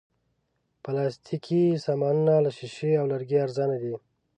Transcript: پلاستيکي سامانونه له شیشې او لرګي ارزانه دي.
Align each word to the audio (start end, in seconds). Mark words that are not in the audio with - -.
پلاستيکي 0.83 1.63
سامانونه 1.85 2.33
له 2.45 2.51
شیشې 2.57 2.91
او 2.99 3.05
لرګي 3.11 3.37
ارزانه 3.45 3.75
دي. 3.83 3.93